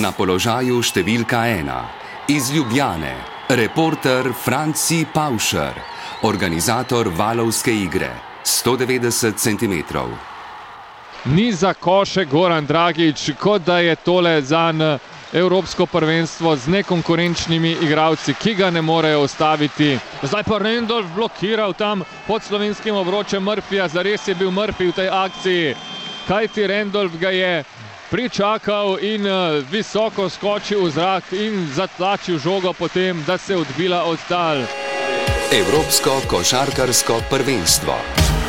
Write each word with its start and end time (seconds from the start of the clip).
Na 0.00 0.14
položaju 0.16 0.78
številka 0.80 1.42
ena 1.58 1.82
iz 2.32 2.46
Ljubljane, 2.54 3.10
reporter 3.52 4.30
Franci 4.32 5.02
Paušer, 5.12 5.76
organizator 6.24 7.10
valovske 7.12 7.74
igre 7.74 8.08
190 8.48 9.36
cm. 9.36 9.74
Ni 11.34 11.50
za 11.52 11.74
koše 11.74 12.24
Goran 12.24 12.64
Dragič, 12.66 13.26
kot 13.36 13.66
da 13.66 13.82
je 13.84 13.96
tole 13.96 14.40
za 14.42 14.70
Evropsko 15.32 15.86
prvenstvo 15.86 16.56
z 16.56 16.72
nekonkurenčnimi 16.78 17.74
igralci, 17.84 18.34
ki 18.34 18.54
ga 18.54 18.70
ne 18.70 18.80
morejo 18.82 19.26
ustaviti. 19.28 19.98
Zdaj 20.22 20.46
pa 20.48 20.58
Rendolf 20.58 21.12
blokiral 21.14 21.76
tam 21.76 22.06
pod 22.26 22.42
slovenskim 22.42 22.96
obročem 22.96 23.44
Murphyja, 23.44 23.88
zares 23.88 24.28
je 24.28 24.34
bil 24.34 24.50
Murphy 24.50 24.88
v 24.88 24.96
tej 24.96 25.12
akciji. 25.12 25.74
Kaj 26.28 26.48
ti 26.48 26.66
Rendolf 26.66 27.20
ga 27.20 27.30
je 27.36 27.52
pričakal 28.10 28.98
in 29.00 29.26
visoko 29.70 30.28
skočil 30.28 30.84
v 30.84 30.90
zrak 30.90 31.32
in 31.32 31.68
zatlačil 31.74 32.38
žogo 32.38 32.72
potem, 32.72 33.24
da 33.26 33.38
se 33.38 33.52
je 33.52 33.56
odbila 33.56 34.04
od 34.04 34.18
tal. 34.28 34.66
Evropsko 35.52 36.20
košarkarsko 36.28 37.22
prvenstvo. 37.30 38.39